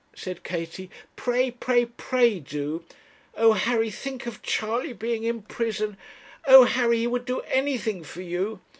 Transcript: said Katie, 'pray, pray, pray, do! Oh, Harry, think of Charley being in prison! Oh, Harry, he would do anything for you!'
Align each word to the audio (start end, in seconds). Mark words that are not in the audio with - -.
said 0.15 0.43
Katie, 0.43 0.89
'pray, 1.15 1.51
pray, 1.51 1.85
pray, 1.85 2.39
do! 2.39 2.83
Oh, 3.37 3.53
Harry, 3.53 3.91
think 3.91 4.25
of 4.25 4.41
Charley 4.41 4.93
being 4.93 5.23
in 5.25 5.43
prison! 5.43 5.95
Oh, 6.47 6.63
Harry, 6.65 6.97
he 6.97 7.05
would 7.05 7.25
do 7.25 7.41
anything 7.41 8.03
for 8.03 8.23
you!' 8.23 8.61